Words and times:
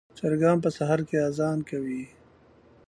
چرګان 0.17 0.57
په 0.63 0.69
سهار 0.77 0.99
کې 1.07 1.17
اذان 1.29 1.57
کوي. 1.69 2.03